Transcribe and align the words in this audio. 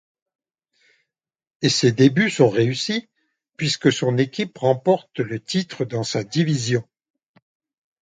Et 1.61 1.69
ses 1.69 1.91
débuts 1.91 2.31
sont 2.31 2.49
réussis 2.49 3.07
puisque 3.55 3.91
son 3.93 4.17
équipe 4.17 4.57
remporte 4.57 5.19
le 5.19 5.39
titre 5.39 5.85
dans 5.85 6.01
sa 6.01 6.23
division. 6.23 6.89